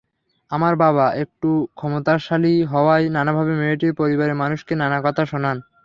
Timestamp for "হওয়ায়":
2.71-3.05